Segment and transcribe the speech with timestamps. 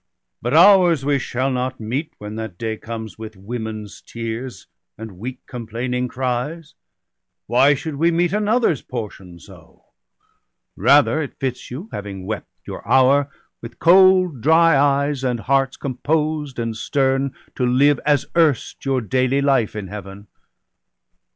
[0.41, 4.65] But ours we shall not meet, when that day comes, With women's tears
[4.97, 6.73] and weak complaining cries—
[7.45, 9.83] Why should we meet another's portion so?
[10.75, 13.29] Rather it fits you, having wept your hour.
[13.61, 19.39] With cold dry eyes, and hearts composed and stern, To live, as erst, your daily
[19.41, 20.25] life in Heaven.